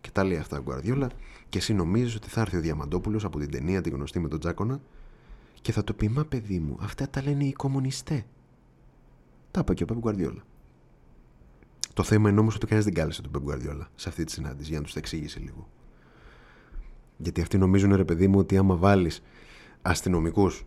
[0.00, 1.10] Και τα λέει αυτά ο Γκουαρδιόλα
[1.48, 4.38] και εσύ νομίζεις ότι θα έρθει ο Διαμαντόπουλος από την ταινία τη γνωστή με τον
[4.38, 4.80] Τζάκονα;
[5.60, 8.22] Και θα το πει «Μα παιδί μου, αυτά τα λένε οι κομμουνιστές».
[9.50, 10.42] Τα είπε και ο Πεπ Γκουαρδιόλα.
[11.94, 14.78] Το θέμα είναι όμως ότι κανείς δεν κάλεσε τον Πεγκουαρδιόλα σε αυτή τη συνάντηση για
[14.78, 15.68] να τους τα εξήγησε λίγο.
[17.16, 19.22] Γιατί αυτοί νομίζουν, ρε παιδί μου, ότι άμα βάλεις
[19.82, 20.66] αστυνομικούς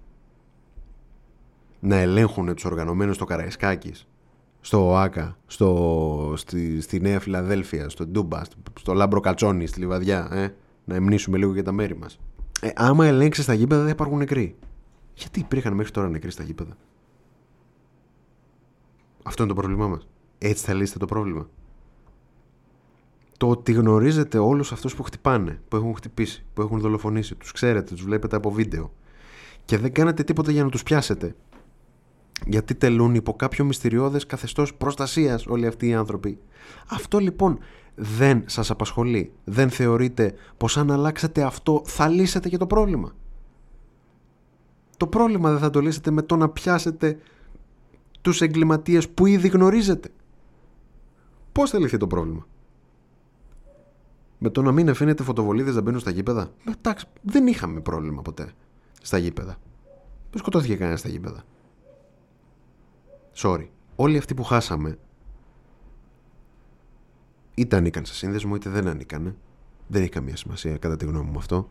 [1.79, 4.07] να ελέγχουν τους οργανωμένους στο Καραϊσκάκης,
[4.67, 8.41] στο ΟΑΚΑ, στο, στη, στη Νέα Φιλαδέλφια, στο Ντούμπα,
[8.79, 10.47] στο Λάμπρο Κατσόνη, στη Λιβαδιά, ε,
[10.85, 12.19] να υμνήσουμε λίγο για τα μέρη μας.
[12.61, 14.55] Ε, άμα ελέγξεις τα γήπεδα, δεν υπάρχουν νεκροί.
[15.13, 16.77] Γιατί υπήρχαν μέχρι τώρα νεκροί στα γήπεδα;
[19.23, 20.07] Αυτό είναι το πρόβλημά μας.
[20.37, 21.49] Έτσι θα λύσετε το πρόβλημα.
[23.37, 27.93] Το ότι γνωρίζετε όλους αυτούς που χτυπάνε, που έχουν χτυπήσει, που έχουν δολοφονήσει, τους ξέρετε,
[27.93, 28.91] τους βλέπετε από βίντεο
[29.67, 31.35] και δεν κάνετε τίποτα για να τους πιάσετε.
[32.45, 36.39] Γιατί τελούν υπό κάποιο μυστηριώδες καθεστώς προστασίας όλοι αυτοί οι άνθρωποι.
[36.89, 37.59] Αυτό λοιπόν
[37.95, 39.31] δεν σας απασχολεί.
[39.43, 43.11] Δεν θεωρείτε πως αν αλλάξετε αυτό θα λύσετε και το πρόβλημα.
[44.97, 47.19] Το πρόβλημα δεν θα το λύσετε με το να πιάσετε
[48.21, 50.09] τους εγκληματίες που ήδη γνωρίζετε.
[51.51, 52.47] Πώς θα λυθεί το πρόβλημα;
[54.37, 58.51] Με το να μην αφήνετε φωτοβολίδες να μπαίνουν στα γήπεδα; Εντάξει, δεν είχαμε πρόβλημα ποτέ
[59.01, 59.57] στα γήπεδα.
[60.31, 61.43] Δεν σκοτώθηκε κανένας στα γήπεδα.
[63.37, 63.67] Sorry.
[63.95, 64.97] Όλοι αυτοί που χάσαμε
[67.53, 69.35] είτε ανήκαν σε σύνδεσμο είτε δεν ανήκανε.
[69.87, 71.69] Δεν έχει καμία σημασία κατά τη γνώμη μου αυτό.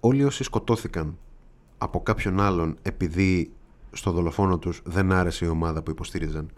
[0.00, 1.18] Όλοι όσοι σκοτώθηκαν
[1.78, 3.52] από κάποιον άλλον επειδή
[3.92, 6.50] στο δολοφόνο τους δεν άρεσε η ομάδα που υποστήριζαν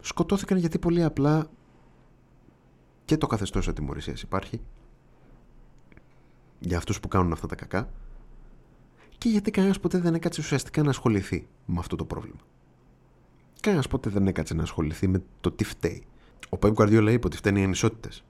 [0.00, 1.46] σκοτώθηκαν γιατί πολύ απλά
[3.04, 4.60] και το καθεστώς ατιμορρησίας υπάρχει
[6.58, 7.90] για αυτούς που κάνουν αυτά τα κακά
[9.18, 12.40] και γιατί κανένας ποτέ δεν έκατσε ουσιαστικά να ασχοληθεί με αυτό το πρόβλημα.
[13.66, 16.04] Κανένας ποτέ δεν έκατσε να ασχοληθεί με το τι φταίει.
[16.48, 18.24] Ο Πέμπ Guardiola είπε ότι φταίνουν οι ανισότητες.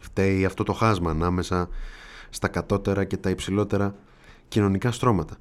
[0.00, 1.68] Φταίει αυτό το χάσμα ανάμεσα
[2.30, 3.94] στα κατώτερα και τα υψηλότερα
[4.48, 5.36] κοινωνικά στρώματα.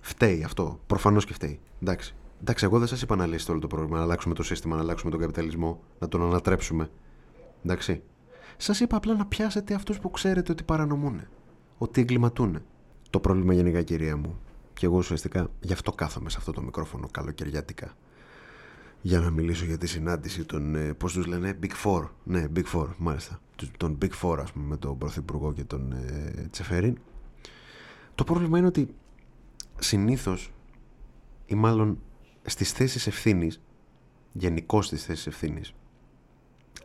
[0.00, 0.80] Φταίει αυτό.
[0.86, 1.60] Προφανώς και φταίει.
[1.82, 2.14] Εντάξει.
[2.40, 4.82] Εντάξει, εγώ δεν σας είπα να λύσετε όλο το πρόβλημα, να αλλάξουμε το σύστημα, να
[4.82, 6.90] αλλάξουμε τον καπιταλισμό, να τον ανατρέψουμε.
[7.64, 8.02] Εντάξει.
[8.56, 11.20] Σας είπα απλά να πιάσετε αυτούς που ξέρετε ότι παρανομούν,
[11.78, 12.62] ότι εγκληματούν.
[13.10, 14.38] Το πρόβλημα γενικά, κυρία μου,
[14.72, 17.94] και εγώ ουσιαστικά γι' αυτό κάθομαι σε αυτό το μικρόφωνο καλοκαιριάτικα
[19.02, 22.08] για να μιλήσω για τη συνάντηση των, ε, πώς τους λένε, Big Four.
[22.24, 23.40] Ναι, Big Four, μάλιστα.
[23.76, 26.98] Των Big Four, ας πούμε, με τον Πρωθυπουργό και τον ε, Τσεφέριν.
[28.14, 28.94] Το πρόβλημα είναι ότι
[29.78, 30.52] συνήθως
[31.46, 31.98] ή μάλλον
[32.42, 33.60] στις θέσεις ευθύνης,
[34.32, 35.74] γενικώ στις θέσεις ευθύνης,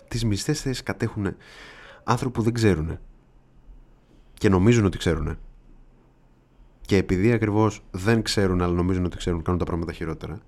[0.08, 1.36] τις μισθές θέσεις κατέχουν
[2.04, 3.00] άνθρωποι που δεν ξέρουν
[4.34, 5.38] και νομίζουν ότι ξέρουν.
[6.82, 10.42] Και επειδή ακριβώς δεν ξέρουν αλλά νομίζουν ότι ξέρουν κάνουν τα πράγματα χειρότερα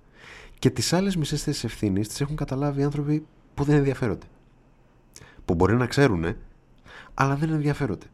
[0.58, 4.26] και τις άλλες μισές θέσεις ευθύνης τις έχουν καταλάβει άνθρωποι που δεν ενδιαφέρονται.
[5.44, 6.36] Που μπορεί να ξέρουν,
[7.14, 8.06] αλλά δεν ενδιαφέρονται.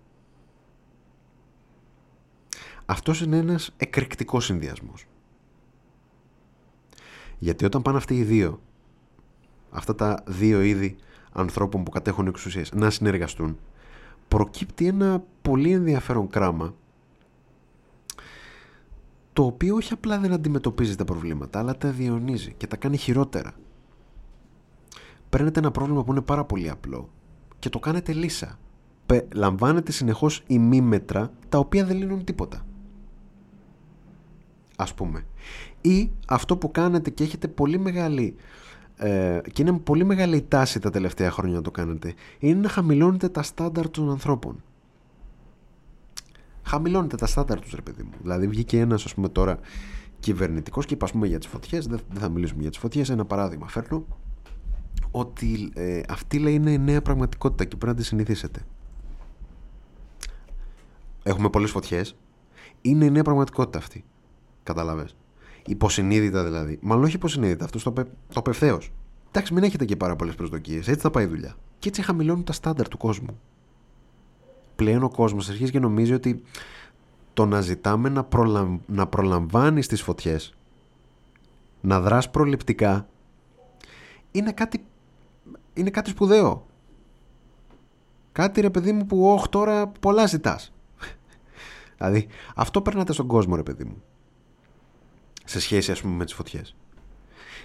[2.86, 5.06] Αυτός είναι ένας εκρηκτικός συνδυασμός.
[7.38, 8.60] Γιατί όταν πάνε αυτοί οι δύο,
[9.70, 10.96] αυτά τα δύο είδη
[11.32, 13.58] ανθρώπων που κατέχουν εξουσίες να συνεργαστούν,
[14.28, 16.74] προκύπτει ένα πολύ ενδιαφέρον κράμα
[19.34, 23.52] το οποίο όχι απλά δεν αντιμετωπίζει τα προβλήματα, αλλά τα διαιωνίζει και τα κάνει χειρότερα.
[25.28, 27.08] Παίρνετε ένα πρόβλημα που είναι πάρα πολύ απλό
[27.58, 28.58] και το κάνετε λύσα.
[29.34, 32.66] Λαμβάνετε συνεχώς ημίμετρα τα οποία δεν λύνουν τίποτα.
[34.76, 35.26] Ας πούμε.
[35.80, 38.36] Ή αυτό που κάνετε και έχετε πολύ μεγάλη
[38.96, 42.68] ε, και είναι πολύ μεγάλη η τάση τα τελευταία χρόνια να το κάνετε είναι να
[42.68, 44.62] χαμηλώνετε τα στάνταρ των ανθρώπων
[46.74, 48.12] χαμηλώνετε τα στάνταρ τους, ρε παιδί μου.
[48.22, 49.58] Δηλαδή, βγήκε ένας, ας πούμε, τώρα
[50.20, 51.86] κυβερνητικός και είπα, πούμε, για τις φωτιές.
[51.86, 53.10] Δεν, θα μιλήσουμε για τις φωτιές.
[53.10, 54.06] Ένα παράδειγμα φέρνω.
[55.10, 58.60] Ότι ε, αυτή λέει είναι η νέα πραγματικότητα και πρέπει να τη συνηθίσετε.
[61.22, 62.16] Έχουμε πολλές φωτιές.
[62.80, 64.04] Είναι η νέα πραγματικότητα αυτή.
[64.62, 65.08] Καταλαβέ.
[65.66, 66.78] Υποσυνείδητα δηλαδή.
[66.82, 67.64] Μάλλον όχι υποσυνείδητα.
[67.64, 68.78] Αυτός το, το απευθέω.
[69.28, 70.88] Εντάξει, μην έχετε και πάρα πολλές προσδοκίες.
[70.88, 71.54] Έτσι θα πάει η δουλειά.
[71.78, 73.40] Και έτσι χαμηλώνουν τα στάνταρ του κόσμου
[74.76, 76.42] πλέον ο κόσμος αρχίζει και νομίζει ότι
[77.34, 78.78] το να ζητάμε να, προλαμ...
[78.86, 80.54] να προλαμβάνεις τις φωτιές
[81.80, 83.08] να δράς προληπτικά
[84.30, 84.84] είναι κάτι,
[85.74, 86.66] είναι κάτι σπουδαίο.
[88.32, 90.72] Κάτι ρε παιδί μου που όχι τώρα πολλά ζητάς.
[91.98, 94.02] δηλαδή αυτό περνάτε στον κόσμο ρε παιδί μου.
[95.44, 96.76] Σε σχέση ας πούμε με τις φωτιές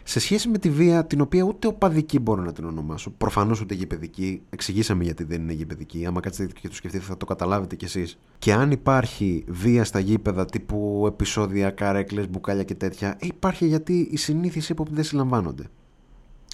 [0.03, 3.09] σε σχέση με τη βία, την οποία ούτε οπαδική μπορώ να την ονομάσω.
[3.09, 4.41] Προφανώς ούτε γηπαιδική.
[4.49, 6.05] Εξηγήσαμε γιατί δεν είναι γηπαιδική.
[6.05, 8.19] Άμα κάτσετε και το σκεφτείτε, θα το καταλάβετε κι εσείς.
[8.39, 14.07] Και αν υπάρχει βία στα γήπεδα, τύπου επεισόδια, καρέκλες, μπουκάλια και τέτοια, ε, υπάρχει γιατί
[14.11, 15.63] οι συνήθειε ύποπτοι δεν συλλαμβάνονται.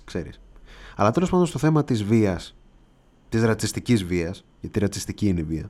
[0.03, 0.39] Ξέρεις.
[0.95, 2.55] Αλλά τέλος πάντων στο θέμα της βίας,
[3.29, 5.69] της ρατσιστικής βίας, γιατί ρατσιστική είναι η βία,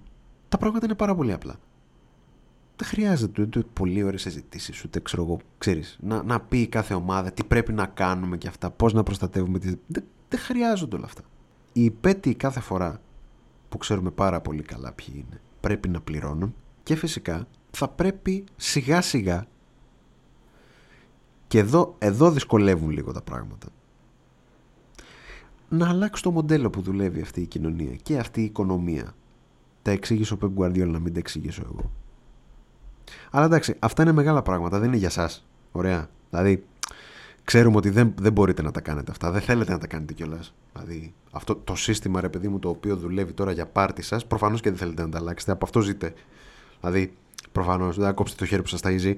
[0.50, 1.56] τα πράγματα είναι πάρα πολύ απλά
[2.76, 7.32] δεν χρειάζεται ούτε πολύ ωραίες συζητήσεις, ούτε ξέρω εγώ, ξέρεις, να, να πει κάθε ομάδα
[7.32, 9.60] τι πρέπει να κάνουμε και αυτά, πώς να προστατεύουμε.
[9.60, 9.76] Τις...
[9.88, 11.22] Δεν, δεν χρειάζονται όλα αυτά.
[11.74, 13.02] Οι υπέτειοι κάθε φορά
[13.70, 19.02] που ξέρουμε πάρα πολύ καλά ποιοι είναι πρέπει να πληρώνουν και φυσικά θα πρέπει σιγά
[19.02, 19.48] σιγά
[21.48, 23.68] και εδώ, εδώ δυσκολεύουν λίγο τα πράγματα
[25.70, 29.16] να αλλάξει το μοντέλο που δουλεύει αυτή η κοινωνία και αυτή η οικονομία.
[29.82, 31.92] Τα εξήγησε ο Pep Guardiola, να μην τα εξηγήσω εγώ.
[33.32, 35.46] Αλλά εντάξει, αυτά είναι μεγάλα πράγματα, δεν είναι για σας.
[35.72, 36.10] Ωραία.
[36.30, 36.64] Δηλαδή,
[37.44, 39.32] ξέρουμε ότι δεν, δεν μπορείτε να τα κάνετε αυτά.
[39.32, 40.54] Δεν θέλετε να τα κάνετε κιόλας.
[40.74, 44.62] Δηλαδή, αυτό το σύστημα, ρε παιδί μου, το οποίο δουλεύει τώρα για πάρτι σας, προφανώς
[44.62, 45.52] και δεν θέλετε να τα αλλάξετε.
[45.52, 46.14] Από αυτό ζείτε.
[46.82, 47.14] Δηλαδή,
[47.52, 49.16] προφανώς δεν θα κόψετε το χέρι που σας ταΐζει.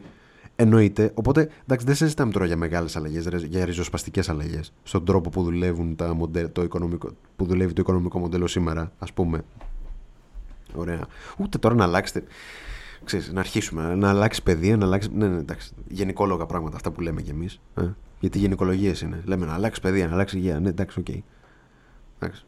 [0.59, 1.11] Εννοείται.
[1.13, 5.95] Οπότε, εντάξει, δεν συζητάμε τώρα για μεγάλες αλλαγές, για ριζοσπαστικές αλλαγές στον τρόπο που, δουλεύουν
[5.95, 9.43] τα μοντέλ, το οικονομικό, που δουλεύει το οικονομικό μοντέλο σήμερα, ας πούμε.
[10.75, 11.07] Ωραία.
[11.37, 12.23] Ούτε τώρα να αλλάξετε.
[13.07, 15.09] Ξέρεις, να αρχίσουμε να αλλάξεις παιδεία, να αλλάξει.
[15.13, 15.71] Ναι, ναι, εντάξει.
[15.87, 17.59] Γενικόλογα πράγματα αυτά που λέμε κι εμείς.
[17.75, 17.89] Ε,
[18.19, 19.21] γιατί γενικολογίες είναι.
[19.25, 20.59] Λέμε να αλλάξεις παιδεία, να αλλάξεις υγεία.
[20.59, 21.05] Ναι, εντάξει, OK.
[21.09, 21.19] Okay.
[22.19, 22.45] Εντάξει.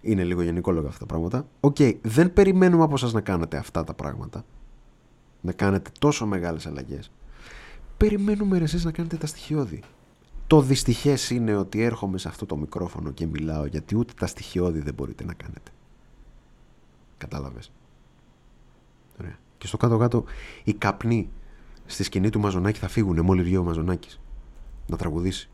[0.00, 1.46] Είναι λίγο γενικόλογα αυτά τα πράγματα.
[1.60, 1.94] OK, okay.
[2.02, 4.44] δεν περιμένουμε από εσάς να κάνετε αυτά τα πράγματα.
[5.40, 7.10] Να κάνετε τόσο μεγάλες αλλαγές
[8.00, 9.82] περιμένουμε ρε εσείς να κάνετε τα στοιχειώδη.
[10.46, 14.80] Το δυστυχές είναι ότι έρχομαι σε αυτό το μικρόφωνο και μιλάω γιατί ούτε τα στοιχειώδη
[14.80, 15.70] δεν μπορείτε να κάνετε.
[17.18, 17.72] Κατάλαβες.
[19.60, 19.66] Ωραία.
[19.66, 20.24] Και στο κάτω-κάτω
[20.64, 21.30] οι καπνοί
[21.86, 24.20] στη σκηνή του Μαζονάκη θα φύγουν μόλις βγει ο Μαζονάκης
[24.86, 25.50] να τραγουδήσει.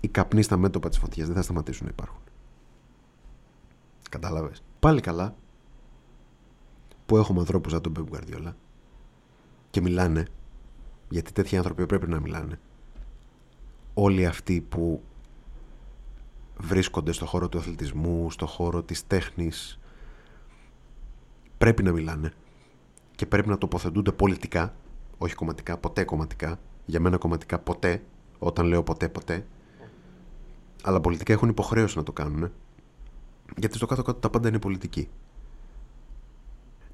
[0.00, 2.22] Οι καπνοί στα μέτωπα της φωτιάς δεν θα σταματήσουν να υπάρχουν.
[4.10, 4.62] Κατάλαβες.
[4.78, 5.34] Πάλι καλά
[7.06, 8.06] που έχουμε ανθρώπους σαν τον Πεπ
[9.70, 10.26] και μιλάνε
[11.08, 12.58] γιατί τέτοιοι άνθρωποι πρέπει να μιλάνε.
[13.94, 15.02] Όλοι αυτοί που
[16.56, 19.78] βρίσκονται στο χώρο του αθλητισμού, στο χώρο της τέχνης,
[21.58, 22.32] πρέπει να μιλάνε
[23.18, 24.74] και πρέπει να τοποθετούνται πολιτικά,
[25.18, 26.58] όχι κομματικά, ποτέ κομματικά.
[26.86, 28.02] Για μένα κομματικά ποτέ,
[28.38, 29.46] όταν λέω ποτέ ποτέ.
[30.82, 32.52] Αλλά πολιτικά έχουν υποχρέωση να το κάνουν.
[33.56, 35.08] Γιατί στο κάτω-κάτω τα πάντα είναι πολιτική.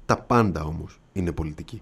[0.05, 1.81] Τα πάντα όμως είναι πολιτική.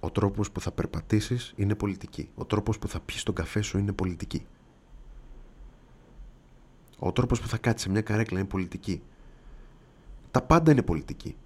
[0.00, 2.28] Ο τρόπος που θα περπατήσεις είναι πολιτική.
[2.34, 4.46] Ο τρόπος που θα πιεις τον καφέ σου είναι πολιτική.
[6.98, 9.02] Ο τρόπος που θα κάτσεις σε μια καρέκλα είναι πολιτική.
[10.30, 11.36] Τα πάντα είναι πολιτική.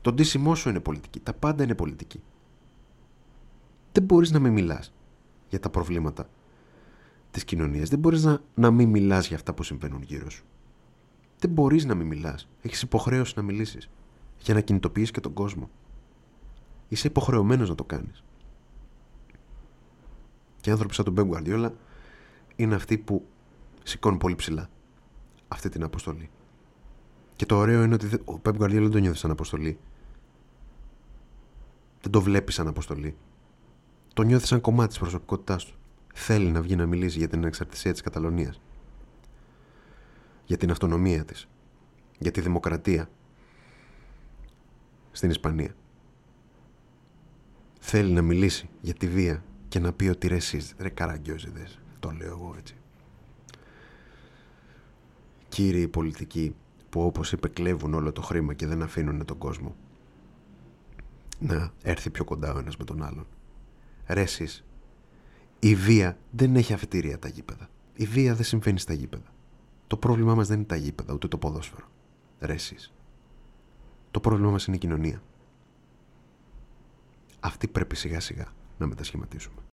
[0.00, 1.20] Το ντύσιμό σου είναι πολιτική.
[1.20, 2.22] Τα πάντα είναι πολιτική.
[3.92, 4.92] Δεν μπορείς να μην μιλάς
[5.48, 6.28] για τα προβλήματα
[7.30, 7.88] της κοινωνίας.
[7.88, 10.44] Δεν μπορείς να, να μην μιλάς για αυτά που συμβαίνουν γύρω σου.
[11.38, 12.48] Δεν μπορείς να μην μιλάς.
[12.62, 13.90] Έχεις υποχρέωση να μιλήσεις
[14.38, 15.70] για να κινητοποιήσεις και τον κόσμο.
[16.88, 18.24] Είσαι υποχρεωμένος να το κάνεις.
[20.60, 21.70] Και άνθρωποι σαν τον Μπέμπ Guardiola
[22.56, 23.26] είναι αυτοί που
[23.82, 24.68] σηκώνουν πολύ ψηλά
[25.48, 26.30] αυτή την αποστολή.
[27.36, 29.78] Και το ωραίο είναι ότι ο Πέμπ Guardiola δεν το νιώθει σαν αποστολή.
[32.00, 33.16] Δεν το βλέπεις σαν αποστολή.
[34.14, 35.74] Το νιώθεις σαν κομμάτι της προσωπικότητάς του.
[36.14, 38.60] Θέλει να βγει να μιλήσει για την ανεξαρτησία της Καταλωνίας.
[40.44, 41.48] Για την αυτονομία της.
[42.18, 43.10] Για τη δημοκρατία.
[45.12, 45.74] Στην Ισπανία
[47.80, 52.10] θέλει να μιλήσει για τη βία και να πει ότι ρε εσείς, ρε καραγκιόζιδες, το
[52.10, 52.74] λέω εγώ έτσι.
[55.48, 56.54] Κύριοι πολιτικοί
[56.88, 59.76] που όπως είπε κλέβουν όλο το χρήμα και δεν αφήνουν τον κόσμο
[61.40, 63.26] να έρθει πιο κοντά ο ένας με τον άλλον.
[64.06, 64.64] Ρε εσείς,
[65.58, 67.68] η βία δεν έχει αφετηρία τα γήπεδα.
[67.94, 69.32] Η βία δεν συμβαίνει στα γήπεδα.
[69.86, 71.86] Το πρόβλημά μας δεν είναι τα γήπεδα, ούτε το ποδόσφαιρο.
[72.40, 72.92] Ρε εσείς.
[74.10, 75.22] Το πρόβλημά μας είναι η κοινωνία
[77.40, 78.46] αυτή πρέπει σιγά σιγά
[78.78, 79.69] να μετασχηματίσουμε.